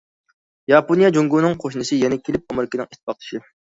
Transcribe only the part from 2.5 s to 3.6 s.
ئامېرىكىنىڭ ئىتتىپاقدىشى.